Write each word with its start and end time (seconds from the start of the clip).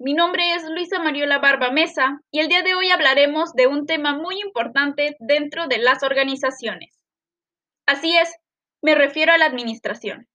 mi 0.00 0.14
nombre 0.14 0.54
es 0.54 0.62
Luisa 0.62 1.00
Mariola 1.00 1.38
Barba 1.38 1.72
Mesa 1.72 2.20
y 2.30 2.38
el 2.38 2.48
día 2.48 2.62
de 2.62 2.74
hoy 2.74 2.90
hablaremos 2.90 3.52
de 3.54 3.66
un 3.66 3.84
tema 3.84 4.16
muy 4.16 4.40
importante 4.40 5.16
dentro 5.18 5.66
de 5.66 5.78
las 5.78 6.04
organizaciones. 6.04 7.04
Así 7.84 8.16
es, 8.16 8.32
me 8.80 8.94
refiero 8.94 9.32
a 9.32 9.38
la 9.38 9.46
administración. 9.46 10.28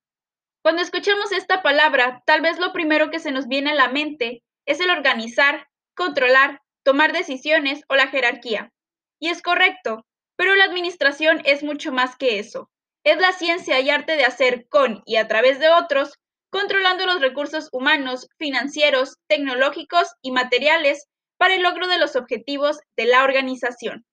Cuando 0.62 0.82
escuchamos 0.82 1.32
esta 1.32 1.62
palabra, 1.62 2.24
tal 2.26 2.42
vez 2.42 2.60
lo 2.60 2.74
primero 2.74 3.10
que 3.10 3.20
se 3.20 3.32
nos 3.32 3.48
viene 3.48 3.72
a 3.72 3.76
la 3.76 3.88
mente 3.88 4.44
es 4.66 4.82
el 4.82 4.90
organizar, 4.90 5.68
controlar, 5.96 6.60
tomar 6.84 7.14
decisiones 7.14 7.84
o 7.88 7.96
la 7.96 8.08
jerarquía. 8.08 8.74
Y 9.18 9.30
es 9.30 9.42
correcto, 9.42 10.06
pero 10.36 10.56
la 10.56 10.66
administración 10.66 11.42
es 11.46 11.64
mucho 11.64 11.94
más 11.94 12.18
que 12.18 12.38
eso. 12.40 12.70
Es 13.06 13.18
la 13.18 13.32
ciencia 13.32 13.80
y 13.80 13.90
arte 13.90 14.18
de 14.18 14.26
hacer 14.26 14.68
con 14.68 15.04
y 15.06 15.16
a 15.16 15.28
través 15.30 15.60
de 15.60 15.70
otros 15.70 16.20
controlando 16.54 17.08
los 17.08 17.20
recursos 17.20 17.68
humanos, 17.72 18.30
financieros, 18.38 19.18
tecnológicos 19.28 20.08
y 20.22 20.32
materiales 20.32 21.08
para 21.38 21.56
el 21.56 21.64
logro 21.64 21.88
de 21.88 21.98
los 21.98 22.16
objetivos 22.16 22.80
de 22.96 23.08
la 23.08 23.24
organización. 23.24 24.06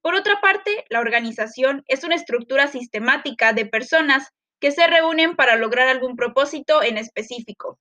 Por 0.00 0.14
otra 0.14 0.40
parte, 0.40 0.84
la 0.90 1.00
organización 1.00 1.82
es 1.88 2.04
una 2.04 2.14
estructura 2.14 2.68
sistemática 2.68 3.52
de 3.52 3.66
personas 3.66 4.28
que 4.60 4.70
se 4.70 4.86
reúnen 4.86 5.34
para 5.34 5.56
lograr 5.56 5.88
algún 5.88 6.14
propósito 6.14 6.84
en 6.84 6.98
específico. 6.98 7.80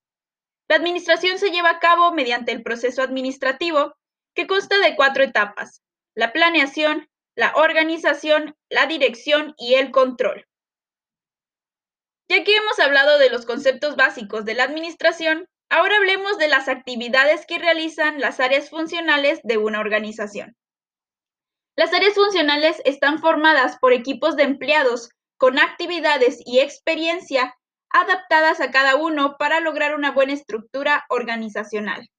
La 0.68 0.78
administración 0.78 1.38
se 1.38 1.52
lleva 1.52 1.70
a 1.70 1.80
cabo 1.80 2.12
mediante 2.12 2.52
el 2.52 2.64
proceso 2.64 3.04
administrativo, 3.04 3.94
que 4.34 4.48
consta 4.48 4.80
de 4.80 4.96
cuatro 4.96 5.24
etapas, 5.24 5.84
la 6.16 6.34
planeación, 6.34 7.08
la 7.36 7.54
organización, 7.56 8.56
la 8.68 8.88
dirección 8.88 9.54
y 9.60 9.76
el 9.76 9.92
control. 9.92 10.48
Ya 12.28 12.44
que 12.44 12.56
hemos 12.56 12.80
hablado 12.80 13.20
de 13.20 13.30
los 13.30 13.46
conceptos 13.46 13.96
básicos 13.96 14.46
de 14.46 14.56
la 14.56 14.64
administración, 14.64 15.48
ahora 15.70 15.98
hablemos 15.98 16.38
de 16.38 16.48
las 16.48 16.68
actividades 16.68 17.46
que 17.46 17.60
realizan 17.60 18.20
las 18.20 18.40
áreas 18.40 18.70
funcionales 18.70 19.40
de 19.44 19.58
una 19.58 19.80
organización. 19.80 20.56
Las 21.78 21.94
áreas 21.94 22.16
funcionales 22.16 22.82
están 22.86 23.20
formadas 23.20 23.78
por 23.80 23.94
equipos 23.94 24.36
de 24.36 24.44
empleados 24.44 25.10
con 25.38 25.60
actividades 25.60 26.40
y 26.46 26.60
experiencia 26.60 27.56
adaptadas 27.90 28.60
a 28.60 28.72
cada 28.72 28.96
uno 28.96 29.36
para 29.38 29.60
lograr 29.60 29.94
una 29.94 30.12
buena 30.12 30.34
estructura 30.34 31.06
organizacional. 31.10 32.10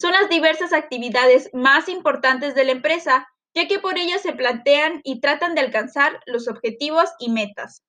Son 0.00 0.12
las 0.12 0.28
diversas 0.28 0.72
actividades 0.72 1.50
más 1.52 1.88
importantes 1.88 2.54
de 2.54 2.64
la 2.64 2.72
empresa, 2.72 3.28
ya 3.54 3.68
que 3.68 3.78
por 3.78 3.98
ellas 3.98 4.22
se 4.22 4.32
plantean 4.32 5.00
y 5.04 5.20
tratan 5.20 5.54
de 5.54 5.60
alcanzar 5.60 6.20
los 6.26 6.48
objetivos 6.48 7.10
y 7.18 7.30
metas. 7.30 7.82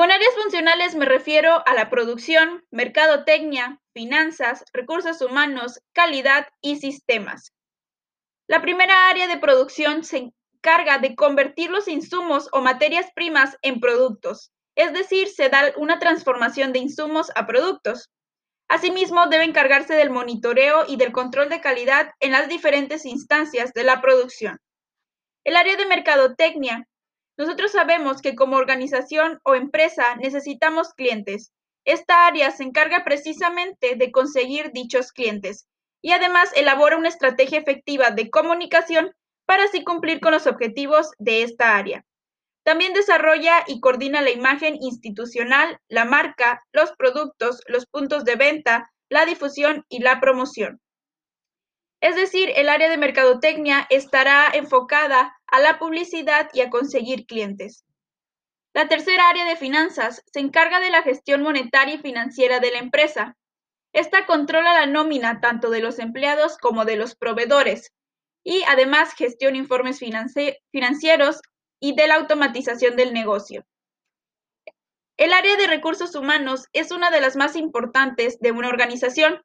Con 0.00 0.10
áreas 0.10 0.32
funcionales 0.34 0.94
me 0.94 1.04
refiero 1.04 1.62
a 1.66 1.74
la 1.74 1.90
producción, 1.90 2.64
mercadotecnia, 2.70 3.82
finanzas, 3.92 4.64
recursos 4.72 5.20
humanos, 5.20 5.78
calidad 5.92 6.48
y 6.62 6.76
sistemas. 6.76 7.52
La 8.48 8.62
primera 8.62 9.10
área 9.10 9.26
de 9.26 9.36
producción 9.36 10.02
se 10.02 10.32
encarga 10.56 10.96
de 10.96 11.14
convertir 11.14 11.70
los 11.70 11.86
insumos 11.86 12.48
o 12.52 12.62
materias 12.62 13.10
primas 13.14 13.58
en 13.60 13.78
productos, 13.78 14.52
es 14.74 14.94
decir, 14.94 15.28
se 15.28 15.50
da 15.50 15.70
una 15.76 15.98
transformación 15.98 16.72
de 16.72 16.78
insumos 16.78 17.30
a 17.34 17.46
productos. 17.46 18.08
Asimismo, 18.68 19.26
debe 19.26 19.44
encargarse 19.44 19.92
del 19.92 20.08
monitoreo 20.08 20.86
y 20.88 20.96
del 20.96 21.12
control 21.12 21.50
de 21.50 21.60
calidad 21.60 22.12
en 22.20 22.32
las 22.32 22.48
diferentes 22.48 23.04
instancias 23.04 23.74
de 23.74 23.84
la 23.84 24.00
producción. 24.00 24.60
El 25.44 25.56
área 25.56 25.76
de 25.76 25.84
mercadotecnia 25.84 26.86
nosotros 27.40 27.72
sabemos 27.72 28.20
que 28.20 28.34
como 28.34 28.56
organización 28.56 29.40
o 29.44 29.54
empresa 29.54 30.14
necesitamos 30.16 30.92
clientes. 30.92 31.52
Esta 31.86 32.26
área 32.26 32.50
se 32.50 32.64
encarga 32.64 33.02
precisamente 33.02 33.96
de 33.96 34.12
conseguir 34.12 34.72
dichos 34.72 35.10
clientes 35.10 35.66
y 36.02 36.12
además 36.12 36.52
elabora 36.54 36.98
una 36.98 37.08
estrategia 37.08 37.58
efectiva 37.58 38.10
de 38.10 38.28
comunicación 38.28 39.12
para 39.46 39.64
así 39.64 39.84
cumplir 39.84 40.20
con 40.20 40.32
los 40.32 40.46
objetivos 40.46 41.12
de 41.18 41.42
esta 41.42 41.78
área. 41.78 42.04
También 42.62 42.92
desarrolla 42.92 43.64
y 43.66 43.80
coordina 43.80 44.20
la 44.20 44.32
imagen 44.32 44.76
institucional, 44.78 45.78
la 45.88 46.04
marca, 46.04 46.62
los 46.72 46.92
productos, 46.92 47.62
los 47.68 47.86
puntos 47.86 48.26
de 48.26 48.36
venta, 48.36 48.90
la 49.08 49.24
difusión 49.24 49.86
y 49.88 50.00
la 50.00 50.20
promoción. 50.20 50.78
Es 52.02 52.16
decir, 52.16 52.50
el 52.54 52.68
área 52.68 52.90
de 52.90 52.98
mercadotecnia 52.98 53.86
estará 53.88 54.50
enfocada 54.52 55.39
a 55.50 55.60
la 55.60 55.78
publicidad 55.78 56.48
y 56.52 56.60
a 56.60 56.70
conseguir 56.70 57.26
clientes. 57.26 57.84
La 58.72 58.88
tercera 58.88 59.28
área 59.28 59.44
de 59.44 59.56
finanzas 59.56 60.22
se 60.32 60.40
encarga 60.40 60.80
de 60.80 60.90
la 60.90 61.02
gestión 61.02 61.42
monetaria 61.42 61.94
y 61.94 61.98
financiera 61.98 62.60
de 62.60 62.70
la 62.70 62.78
empresa. 62.78 63.36
Esta 63.92 64.26
controla 64.26 64.72
la 64.72 64.86
nómina 64.86 65.40
tanto 65.40 65.70
de 65.70 65.80
los 65.80 65.98
empleados 65.98 66.56
como 66.58 66.84
de 66.84 66.96
los 66.96 67.16
proveedores 67.16 67.92
y 68.44 68.62
además 68.68 69.14
gestiona 69.14 69.58
informes 69.58 69.98
financieros 69.98 71.40
y 71.80 71.94
de 71.96 72.06
la 72.06 72.14
automatización 72.14 72.96
del 72.96 73.12
negocio. 73.12 73.64
El 75.16 75.32
área 75.32 75.56
de 75.56 75.66
recursos 75.66 76.14
humanos 76.14 76.66
es 76.72 76.92
una 76.92 77.10
de 77.10 77.20
las 77.20 77.36
más 77.36 77.56
importantes 77.56 78.38
de 78.38 78.52
una 78.52 78.68
organización, 78.68 79.42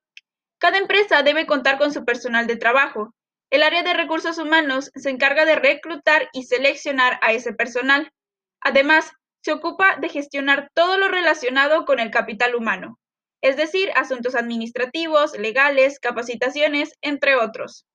cada 0.58 0.78
empresa 0.78 1.22
debe 1.22 1.46
contar 1.46 1.78
con 1.78 1.94
su 1.94 2.06
personal 2.06 2.48
de 2.48 2.56
trabajo. 2.56 3.14
El 3.56 3.64
área 3.64 3.84
de 3.84 3.94
recursos 3.94 4.38
humanos 4.38 4.92
se 4.96 5.10
encarga 5.10 5.46
de 5.46 5.56
reclutar 5.56 6.28
y 6.34 6.44
seleccionar 6.44 7.20
a 7.22 7.32
ese 7.32 7.54
personal. 7.54 8.12
Además, 8.60 9.14
se 9.46 9.54
ocupa 9.54 9.96
de 9.96 10.10
gestionar 10.10 10.72
todo 10.74 10.98
lo 10.98 11.08
relacionado 11.08 11.86
con 11.86 12.02
el 12.02 12.12
capital 12.12 12.54
humano, 12.54 13.00
es 13.42 13.56
decir, 13.56 13.92
asuntos 13.96 14.36
administrativos, 14.36 15.38
legales, 15.38 16.02
capacitaciones, 16.02 16.96
entre 17.02 17.38
otros. 17.38 17.86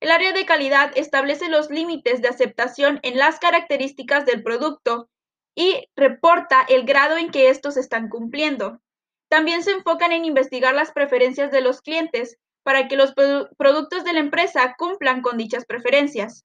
El 0.00 0.10
área 0.10 0.32
de 0.32 0.44
calidad 0.44 0.90
establece 0.96 1.48
los 1.48 1.70
límites 1.70 2.20
de 2.20 2.26
aceptación 2.26 2.98
en 3.04 3.16
las 3.16 3.38
características 3.38 4.26
del 4.26 4.42
producto 4.42 5.08
y 5.54 5.86
reporta 5.94 6.66
el 6.68 6.84
grado 6.84 7.16
en 7.16 7.30
que 7.30 7.48
estos 7.48 7.76
están 7.76 8.08
cumpliendo. 8.08 8.80
También 9.28 9.62
se 9.62 9.70
enfocan 9.70 10.10
en 10.10 10.24
investigar 10.24 10.74
las 10.74 10.90
preferencias 10.90 11.52
de 11.52 11.60
los 11.60 11.80
clientes 11.80 12.38
para 12.62 12.88
que 12.88 12.96
los 12.96 13.14
productos 13.56 14.04
de 14.04 14.12
la 14.12 14.20
empresa 14.20 14.74
cumplan 14.78 15.22
con 15.22 15.36
dichas 15.36 15.64
preferencias. 15.64 16.44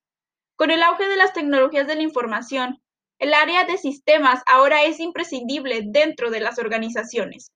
Con 0.56 0.70
el 0.70 0.82
auge 0.82 1.08
de 1.08 1.16
las 1.16 1.32
tecnologías 1.32 1.86
de 1.86 1.96
la 1.96 2.02
información, 2.02 2.80
el 3.18 3.34
área 3.34 3.64
de 3.64 3.78
sistemas 3.78 4.42
ahora 4.46 4.82
es 4.84 5.00
imprescindible 5.00 5.82
dentro 5.84 6.30
de 6.30 6.40
las 6.40 6.58
organizaciones. 6.58 7.52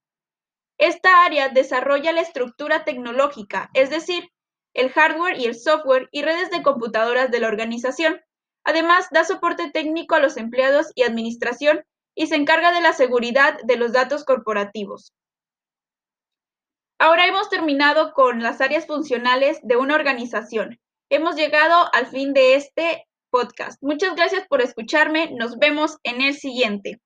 Esta 0.79 1.25
área 1.25 1.49
desarrolla 1.49 2.13
la 2.13 2.21
estructura 2.21 2.85
tecnológica, 2.85 3.71
es 3.75 3.91
decir, 3.91 4.31
el 4.75 4.91
hardware 4.91 5.39
y 5.39 5.47
el 5.47 5.57
software 5.57 6.09
y 6.13 6.23
redes 6.23 6.51
de 6.51 6.63
computadoras 6.63 7.31
de 7.31 7.41
la 7.41 7.49
organización. 7.49 8.21
Además, 8.65 9.09
da 9.11 9.25
soporte 9.25 9.71
técnico 9.71 10.15
a 10.15 10.21
los 10.21 10.37
empleados 10.37 10.93
y 10.95 11.03
administración 11.03 11.85
y 12.15 12.29
se 12.29 12.37
encarga 12.37 12.73
de 12.73 12.81
la 12.81 12.93
seguridad 12.93 13.59
de 13.65 13.77
los 13.77 13.93
datos 13.93 14.25
corporativos. 14.25 15.13
Ahora 17.01 17.27
hemos 17.27 17.49
terminado 17.49 18.13
con 18.13 18.43
las 18.43 18.61
áreas 18.61 18.87
funcionales 18.87 19.61
de 19.63 19.77
una 19.77 19.95
organización. 19.95 20.81
Hemos 21.11 21.37
llegado 21.37 21.89
al 21.93 22.09
fin 22.09 22.33
de 22.33 22.57
este 22.57 23.07
podcast. 23.31 23.81
Muchas 23.81 24.17
gracias 24.17 24.47
por 24.49 24.63
escucharme. 24.63 25.31
Nos 25.31 25.59
vemos 25.59 25.99
en 26.03 26.21
el 26.23 26.35
siguiente. 26.35 27.01